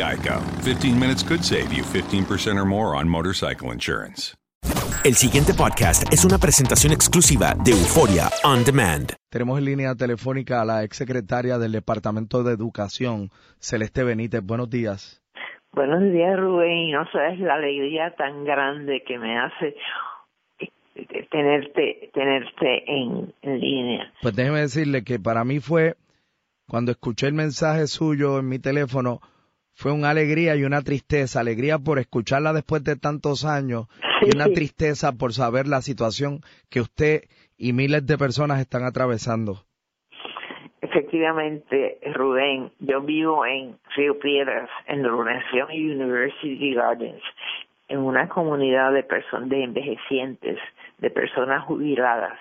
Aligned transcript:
Geico. 0.00 0.40
15 0.64 0.98
minutes 0.98 1.22
could 1.22 1.44
save 1.44 1.72
you 1.72 1.84
15% 1.84 2.56
or 2.56 2.64
more 2.64 2.96
on 2.96 3.08
motorcycle 3.08 3.72
insurance. 3.72 4.34
El 5.02 5.14
siguiente 5.14 5.54
podcast 5.54 6.12
es 6.12 6.26
una 6.26 6.36
presentación 6.36 6.92
exclusiva 6.92 7.54
de 7.64 7.70
Euforia 7.70 8.28
On 8.44 8.62
Demand. 8.64 9.14
Tenemos 9.30 9.58
en 9.58 9.64
línea 9.64 9.94
telefónica 9.94 10.60
a 10.60 10.64
la 10.66 10.84
exsecretaria 10.84 11.56
del 11.56 11.72
Departamento 11.72 12.42
de 12.42 12.52
Educación, 12.52 13.30
Celeste 13.58 14.04
Benítez. 14.04 14.42
Buenos 14.42 14.68
días. 14.68 15.22
Buenos 15.72 16.02
días, 16.12 16.38
Rubén. 16.38 16.90
No 16.90 17.06
sabes 17.10 17.38
la 17.38 17.54
alegría 17.54 18.14
tan 18.14 18.44
grande 18.44 19.02
que 19.06 19.18
me 19.18 19.38
hace 19.38 19.74
eh, 20.58 21.26
tenerte 21.30 22.10
tenerte 22.12 22.84
en, 22.86 23.32
en 23.40 23.58
línea. 23.60 24.12
Pues 24.20 24.36
déjeme 24.36 24.60
decirle 24.60 25.02
que 25.02 25.18
para 25.18 25.44
mí 25.44 25.60
fue, 25.60 25.94
cuando 26.68 26.90
escuché 26.90 27.26
el 27.26 27.34
mensaje 27.34 27.86
suyo 27.86 28.38
en 28.38 28.48
mi 28.48 28.58
teléfono, 28.58 29.20
fue 29.74 29.92
una 29.92 30.10
alegría 30.10 30.56
y 30.56 30.64
una 30.64 30.82
tristeza. 30.82 31.40
Alegría 31.40 31.78
por 31.78 31.98
escucharla 31.98 32.52
después 32.52 32.84
de 32.84 32.96
tantos 32.96 33.44
años 33.44 33.86
y 34.22 34.34
una 34.34 34.46
tristeza 34.54 35.12
por 35.12 35.32
saber 35.32 35.66
la 35.66 35.80
situación 35.82 36.40
que 36.68 36.80
usted 36.80 37.22
y 37.56 37.72
miles 37.72 38.06
de 38.06 38.18
personas 38.18 38.60
están 38.60 38.84
atravesando. 38.84 39.64
Efectivamente, 40.82 41.98
Rubén, 42.14 42.72
yo 42.78 43.02
vivo 43.02 43.44
en 43.46 43.76
Río 43.96 44.18
Piedras, 44.18 44.68
en 44.86 45.04
urbanización 45.04 45.68
University 45.70 46.74
Gardens, 46.74 47.22
en 47.88 47.98
una 47.98 48.28
comunidad 48.28 48.92
de 48.92 49.02
personas, 49.02 49.48
de 49.50 49.62
envejecientes, 49.64 50.58
de 50.98 51.10
personas 51.10 51.64
jubiladas, 51.64 52.38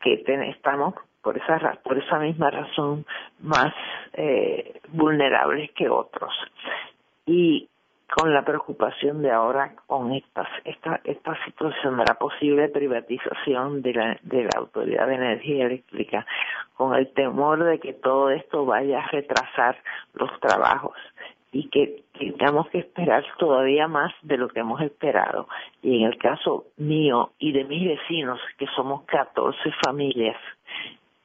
que 0.00 0.18
ten- 0.18 0.42
estamos 0.44 0.94
por 1.22 1.36
esa 1.38 1.78
por 1.82 1.98
esa 1.98 2.18
misma 2.18 2.50
razón 2.50 3.06
más 3.40 3.72
eh, 4.12 4.80
vulnerables 4.88 5.70
que 5.72 5.88
otros 5.88 6.32
y 7.26 7.68
con 8.14 8.34
la 8.34 8.44
preocupación 8.44 9.22
de 9.22 9.30
ahora 9.30 9.74
con 9.86 10.12
esta 10.12 10.46
esta 10.64 11.00
esta 11.04 11.44
situación 11.44 11.96
de 11.96 12.04
la 12.04 12.14
posible 12.14 12.68
privatización 12.68 13.82
de 13.82 13.94
la 13.94 14.18
de 14.22 14.44
la 14.44 14.58
autoridad 14.58 15.06
de 15.06 15.14
energía 15.14 15.66
eléctrica 15.66 16.26
con 16.74 16.94
el 16.94 17.12
temor 17.12 17.64
de 17.64 17.78
que 17.78 17.92
todo 17.92 18.30
esto 18.30 18.66
vaya 18.66 19.00
a 19.00 19.08
retrasar 19.08 19.76
los 20.14 20.30
trabajos 20.40 20.96
y 21.52 21.68
que 21.68 22.02
tengamos 22.18 22.68
que 22.70 22.78
esperar 22.78 23.24
todavía 23.38 23.86
más 23.86 24.12
de 24.22 24.38
lo 24.38 24.48
que 24.48 24.60
hemos 24.60 24.80
esperado. 24.80 25.48
Y 25.82 25.98
en 25.98 26.08
el 26.08 26.16
caso 26.16 26.64
mío 26.78 27.32
y 27.38 27.52
de 27.52 27.64
mis 27.64 27.86
vecinos, 27.86 28.40
que 28.58 28.66
somos 28.74 29.02
14 29.04 29.58
familias, 29.84 30.36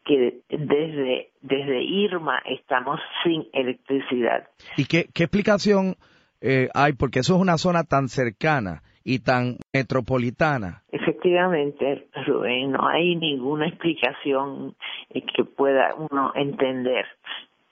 que 0.07 0.41
desde, 0.49 1.29
desde 1.41 1.83
Irma 1.83 2.39
estamos 2.45 2.99
sin 3.23 3.45
electricidad. 3.53 4.47
¿Y 4.77 4.85
qué, 4.85 5.07
qué 5.13 5.23
explicación 5.23 5.95
eh, 6.41 6.69
hay? 6.73 6.93
Porque 6.93 7.19
eso 7.19 7.35
es 7.35 7.41
una 7.41 7.57
zona 7.57 7.83
tan 7.83 8.07
cercana 8.07 8.81
y 9.03 9.19
tan 9.19 9.57
metropolitana. 9.73 10.83
Efectivamente, 10.91 12.07
Rubén, 12.25 12.71
no 12.71 12.87
hay 12.87 13.15
ninguna 13.15 13.67
explicación 13.67 14.75
eh, 15.09 15.21
que 15.21 15.45
pueda 15.45 15.95
uno 15.95 16.31
entender, 16.35 17.05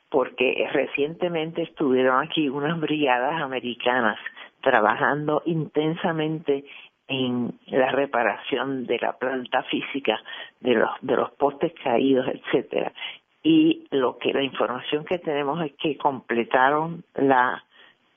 porque 0.09 0.65
recientemente 0.71 1.63
estuvieron 1.63 2.25
aquí 2.25 2.47
unas 2.47 2.79
brigadas 2.79 3.41
americanas 3.41 4.17
trabajando 4.61 5.43
intensamente 5.45 6.63
en 7.07 7.53
la 7.67 7.91
reparación 7.91 8.85
de 8.85 8.97
la 8.99 9.13
planta 9.13 9.63
física 9.63 10.19
de 10.59 10.73
los 10.73 10.89
de 11.01 11.15
los 11.15 11.31
postes 11.31 11.73
caídos, 11.83 12.27
etcétera. 12.27 12.91
Y 13.43 13.85
lo 13.91 14.17
que 14.17 14.33
la 14.33 14.41
información 14.41 15.05
que 15.05 15.19
tenemos 15.19 15.63
es 15.63 15.73
que 15.73 15.97
completaron 15.97 17.03
la 17.13 17.63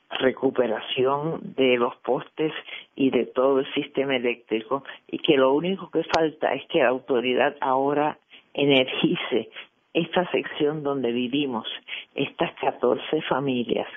recuperación 0.09 1.53
de 1.55 1.77
los 1.77 1.95
postes 1.97 2.51
y 2.95 3.11
de 3.11 3.25
todo 3.25 3.59
el 3.59 3.73
sistema 3.73 4.15
eléctrico 4.15 4.83
y 5.07 5.19
que 5.19 5.37
lo 5.37 5.53
único 5.53 5.91
que 5.91 6.03
falta 6.03 6.53
es 6.53 6.65
que 6.67 6.79
la 6.79 6.89
autoridad 6.89 7.55
ahora 7.61 8.17
energice 8.53 9.51
esta 9.93 10.29
sección 10.31 10.83
donde 10.83 11.11
vivimos, 11.11 11.67
estas 12.15 12.53
14 12.55 13.21
familias 13.23 13.87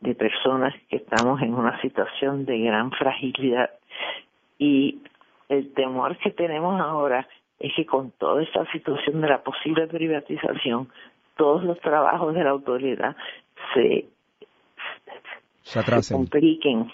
de 0.00 0.14
personas 0.14 0.74
que 0.88 0.96
estamos 0.96 1.40
en 1.42 1.54
una 1.54 1.80
situación 1.80 2.44
de 2.44 2.58
gran 2.60 2.90
fragilidad 2.92 3.70
y 4.58 5.02
el 5.48 5.72
temor 5.74 6.16
que 6.18 6.30
tenemos 6.30 6.80
ahora 6.80 7.26
es 7.58 7.72
que 7.74 7.86
con 7.86 8.10
toda 8.12 8.42
esta 8.42 8.70
situación 8.72 9.20
de 9.20 9.28
la 9.28 9.42
posible 9.42 9.86
privatización, 9.86 10.88
todos 11.36 11.64
los 11.64 11.80
trabajos 11.80 12.34
de 12.34 12.44
la 12.44 12.50
autoridad 12.50 13.16
se 13.74 14.06
Se 15.62 15.82
se 16.02 16.14
compliquen 16.14 16.90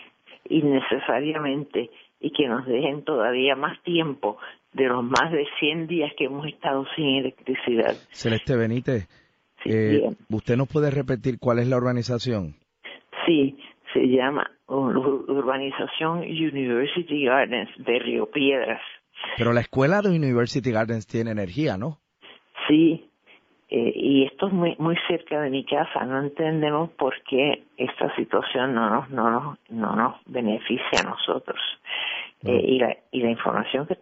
innecesariamente 0.48 1.90
y 2.20 2.30
que 2.30 2.46
nos 2.46 2.66
dejen 2.66 3.02
todavía 3.04 3.56
más 3.56 3.80
tiempo 3.82 4.38
de 4.72 4.86
los 4.86 5.04
más 5.04 5.30
de 5.32 5.46
100 5.58 5.86
días 5.86 6.12
que 6.16 6.24
hemos 6.24 6.46
estado 6.46 6.86
sin 6.96 7.16
electricidad. 7.16 7.94
Celeste 8.10 8.56
Benítez, 8.56 9.08
eh, 9.64 10.02
¿usted 10.30 10.56
nos 10.56 10.68
puede 10.68 10.90
repetir 10.90 11.38
cuál 11.38 11.58
es 11.58 11.68
la 11.68 11.76
urbanización? 11.76 12.54
Sí, 13.26 13.56
se 13.92 14.06
llama 14.08 14.50
Urbanización 14.66 16.20
University 16.20 17.24
Gardens 17.24 17.70
de 17.78 17.98
Río 17.98 18.26
Piedras. 18.30 18.80
Pero 19.36 19.52
la 19.52 19.60
escuela 19.60 20.00
de 20.00 20.10
University 20.10 20.72
Gardens 20.72 21.06
tiene 21.06 21.30
energía, 21.30 21.76
¿no? 21.76 21.98
Sí, 22.68 23.08
eh, 23.68 23.92
y 23.94 24.24
esto 24.24 24.48
es 24.48 24.52
muy, 24.52 24.76
muy 24.78 24.96
cerca 25.08 25.40
de 25.40 25.50
mi 25.50 25.64
casa. 25.64 26.04
No 26.04 26.20
entendemos 26.20 26.90
por 26.90 27.14
qué 27.28 27.64
esta 27.76 28.14
situación 28.16 28.74
no 28.74 28.90
nos, 28.90 29.10
no 29.10 29.30
nos, 29.30 29.58
no 29.70 29.96
nos 29.96 30.16
beneficia 30.26 31.00
a 31.00 31.10
nosotros. 31.10 31.60
Eh, 32.44 32.60
y, 32.66 32.78
la, 32.78 32.96
y 33.12 33.22
la 33.22 33.30
información 33.30 33.86
que 33.86 33.98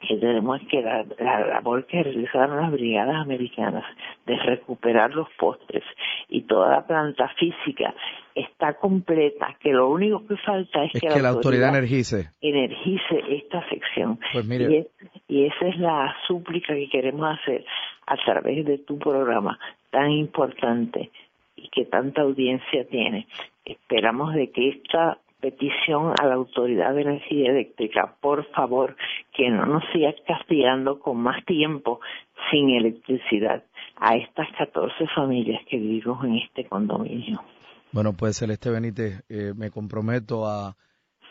que 0.00 0.16
tenemos 0.16 0.60
que 0.70 0.80
la, 0.80 1.04
la 1.18 1.46
labor 1.46 1.86
que 1.86 2.02
realizaron 2.02 2.56
las 2.56 2.72
brigadas 2.72 3.16
americanas 3.16 3.84
de 4.26 4.36
recuperar 4.36 5.14
los 5.14 5.28
postres 5.38 5.84
y 6.28 6.42
toda 6.42 6.70
la 6.70 6.86
planta 6.86 7.28
física 7.38 7.94
está 8.60 8.74
completa, 8.74 9.56
que 9.58 9.72
lo 9.72 9.88
único 9.88 10.26
que 10.26 10.36
falta 10.36 10.84
es, 10.84 10.92
que, 11.00 11.08
la, 11.08 11.30
autoridad, 11.30 11.70
energice. 11.70 12.28
energice 12.42 13.22
esta 13.28 13.66
sección. 13.70 14.18
Pues 14.32 14.46
y, 14.46 14.86
y 15.28 15.46
esa 15.46 15.66
es 15.66 15.78
la 15.78 16.14
súplica 16.26 16.74
que 16.74 16.88
queremos 16.90 17.38
hacer 17.38 17.64
a 18.06 18.16
través 18.16 18.66
de 18.66 18.78
tu 18.78 18.98
programa 18.98 19.58
tan 19.88 20.10
importante 20.10 21.10
y 21.56 21.68
que 21.68 21.86
tanta 21.86 22.20
audiencia 22.20 22.86
tiene. 22.90 23.26
Esperamos 23.64 24.34
de 24.34 24.50
que 24.50 24.68
esta 24.68 25.16
petición 25.40 26.12
a 26.20 26.26
la 26.26 26.34
Autoridad 26.34 26.94
de 26.94 27.00
Energía 27.00 27.50
Eléctrica, 27.52 28.14
por 28.20 28.44
favor, 28.50 28.94
que 29.32 29.48
no 29.48 29.64
nos 29.64 29.84
siga 29.90 30.12
castigando 30.26 30.98
con 30.98 31.16
más 31.16 31.42
tiempo 31.46 32.00
sin 32.50 32.68
electricidad 32.70 33.64
a 33.96 34.16
estas 34.16 34.48
14 34.58 35.06
familias 35.14 35.62
que 35.66 35.78
vivimos 35.78 36.22
en 36.26 36.36
este 36.36 36.64
condominio. 36.66 37.40
Bueno, 37.92 38.12
pues 38.16 38.38
Celeste 38.38 38.70
Benítez, 38.70 39.24
eh, 39.28 39.52
me 39.56 39.70
comprometo 39.70 40.46
a 40.46 40.76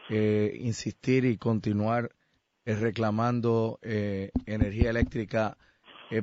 eh, 0.10 0.58
insistir 0.60 1.24
y 1.24 1.38
continuar 1.38 2.14
eh, 2.66 2.76
reclamando 2.76 3.80
energía 3.82 4.90
eléctrica 4.90 5.58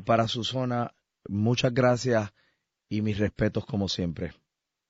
para 0.04 0.28
su 0.28 0.44
zona. 0.44 0.92
Muchas 1.28 1.72
gracias 1.72 2.32
y 2.88 3.00
mis 3.00 3.18
respetos 3.18 3.64
como 3.64 3.88
siempre. 3.88 4.34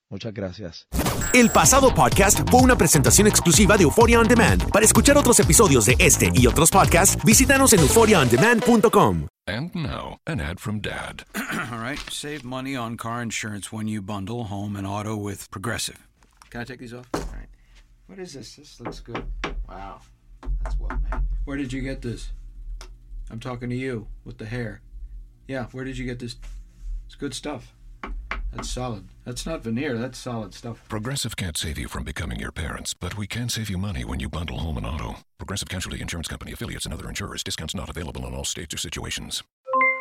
Muchas 0.09 0.33
gracias. 0.33 0.87
El 1.35 1.51
pasado 1.51 1.93
podcast 1.95 2.49
fue 2.49 2.61
una 2.61 2.77
presentación 2.79 3.27
exclusiva 3.27 3.77
de 3.77 3.83
Euphoria 3.83 4.21
On 4.21 4.29
Demand. 4.29 4.71
Para 4.71 4.85
escuchar 4.85 5.17
otros 5.17 5.41
episodios 5.41 5.87
de 5.87 5.97
este 5.99 6.31
y 6.35 6.47
otros 6.47 6.71
podcasts, 6.71 7.23
visítanos 7.25 7.73
en 7.73 7.81
euphoriaondemand.com. 7.81 9.27
And 9.49 9.75
now, 9.75 10.19
an 10.27 10.41
ad 10.41 10.59
from 10.59 10.81
Dad. 10.81 11.25
All 11.73 11.79
right, 11.79 11.99
save 12.11 12.45
money 12.45 12.77
on 12.77 12.97
car 12.97 13.23
insurance 13.23 13.73
when 13.73 13.87
you 13.89 14.01
bundle 14.01 14.45
home 14.45 14.77
and 14.77 14.87
auto 14.87 15.17
with 15.17 15.51
Progressive. 15.51 15.99
Can 16.51 16.61
I 16.61 16.65
take 16.65 16.79
these 16.81 16.95
off? 16.95 17.09
All 17.15 17.21
right. 17.33 17.49
What 18.07 18.19
is 18.19 18.33
this? 18.33 18.57
This 18.57 18.81
looks 18.81 19.01
good. 19.01 19.25
Wow, 19.69 20.01
that's 20.63 20.77
well 20.79 20.99
made. 21.03 21.21
Where 21.45 21.57
did 21.57 21.73
you 21.73 21.83
get 21.83 22.03
this? 22.03 22.33
I'm 23.31 23.41
talking 23.41 23.69
to 23.71 23.77
you 23.77 24.07
with 24.25 24.39
the 24.39 24.47
hair. 24.47 24.81
Yeah, 25.49 25.67
where 25.73 25.85
did 25.85 25.99
you 25.99 26.07
get 26.07 26.19
this? 26.21 26.37
It's 27.07 27.17
good 27.17 27.35
stuff. 27.35 27.75
That's 28.57 28.71
solid. 28.71 29.05
That's 29.25 29.45
not 29.45 29.63
veneer. 29.63 29.99
That's 29.99 30.19
solid 30.19 30.55
stuff. 30.55 30.83
Progressive 30.89 31.37
can't 31.37 31.57
save 31.57 31.79
you 31.79 31.89
from 31.89 32.05
becoming 32.05 32.41
your 32.41 32.53
parents, 32.53 32.95
but 32.95 33.17
we 33.19 33.27
can 33.27 33.49
save 33.49 33.69
you 33.69 33.77
money 33.77 34.05
when 34.05 34.19
you 34.19 34.31
bundle 34.31 34.59
home 34.59 34.79
and 34.79 34.87
auto. 34.87 35.17
Progressive 35.39 35.69
Casualty 35.69 36.01
Insurance 36.01 36.29
Company 36.29 36.53
affiliates 36.53 36.87
and 36.87 36.95
other 36.95 37.09
insurers. 37.09 37.43
Discounts 37.45 37.75
not 37.75 37.91
available 37.91 38.27
in 38.27 38.35
all 38.35 38.45
states 38.45 38.75
or 38.75 38.79
situations. 38.79 39.43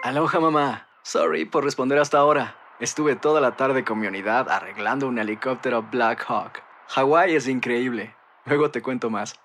Aloha, 0.05 0.39
mamá. 0.39 0.81
Sorry 1.03 1.45
por 1.45 1.63
responder 1.63 1.99
hasta 1.99 2.17
ahora. 2.17 2.55
Estuve 2.79 3.15
toda 3.15 3.41
la 3.41 3.55
tarde 3.57 3.83
con 3.83 3.99
mi 3.99 4.07
unidad 4.07 4.49
arreglando 4.49 5.07
un 5.07 5.19
helicóptero 5.19 5.81
Black 5.91 6.23
Hawk. 6.29 6.61
Hawái 6.87 7.35
es 7.35 7.47
increíble. 7.47 8.15
Luego 8.45 8.71
te 8.71 8.81
cuento 8.81 9.09
más. 9.09 9.35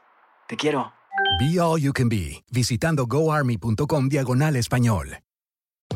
Te 0.46 0.56
quiero. 0.56 0.92
Be 1.38 1.58
All 1.58 1.80
You 1.80 1.92
Can 1.92 2.08
Be, 2.08 2.44
visitando 2.50 3.06
goarmy.com 3.06 4.08
diagonal 4.08 4.56
español. 4.56 5.18